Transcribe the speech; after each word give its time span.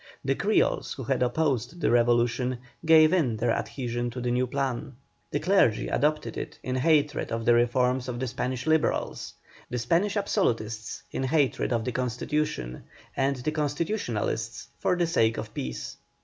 The 0.25 0.33
Creoles 0.33 0.93
who 0.93 1.03
had 1.03 1.21
opposed 1.21 1.79
the 1.79 1.91
revolution 1.91 2.57
gave 2.83 3.13
in 3.13 3.37
their 3.37 3.51
adhesion 3.51 4.09
to 4.09 4.19
the 4.19 4.31
new 4.31 4.47
"Plan." 4.47 4.95
The 5.29 5.39
clergy 5.39 5.89
adopted 5.89 6.37
it 6.37 6.57
in 6.63 6.75
hatred 6.77 7.31
of 7.31 7.45
the 7.45 7.53
reforms 7.53 8.07
of 8.07 8.19
the 8.19 8.25
Spanish 8.25 8.65
Liberals; 8.65 9.35
the 9.69 9.77
Spanish 9.77 10.17
Absolutists 10.17 11.03
in 11.11 11.21
hatred 11.25 11.71
of 11.71 11.85
the 11.85 11.91
Constitution; 11.91 12.85
and 13.15 13.35
the 13.35 13.51
Constitutionalists 13.51 14.69
for 14.79 14.95
the 14.95 15.05
sake 15.05 15.37
of 15.37 15.53
peace. 15.53 15.97